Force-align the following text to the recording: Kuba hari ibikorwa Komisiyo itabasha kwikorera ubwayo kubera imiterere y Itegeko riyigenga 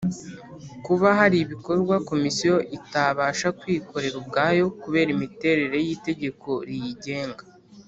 Kuba 0.85 1.07
hari 1.19 1.37
ibikorwa 1.45 1.95
Komisiyo 2.09 2.55
itabasha 2.77 3.47
kwikorera 3.59 4.15
ubwayo 4.21 4.65
kubera 4.81 5.09
imiterere 5.15 5.77
y 5.85 5.89
Itegeko 5.97 6.49
riyigenga 6.67 7.43